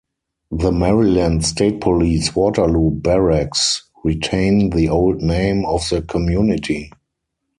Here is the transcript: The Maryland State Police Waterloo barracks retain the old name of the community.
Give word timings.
The 0.49 0.71
Maryland 0.71 1.45
State 1.45 1.79
Police 1.79 2.35
Waterloo 2.35 2.89
barracks 2.89 3.87
retain 4.03 4.71
the 4.71 4.89
old 4.89 5.21
name 5.21 5.63
of 5.63 5.87
the 5.89 6.01
community. 6.01 6.91